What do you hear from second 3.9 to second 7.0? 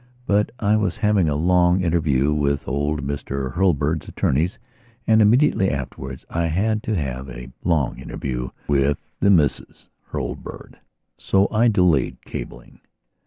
attorneys and immediately afterwards I had to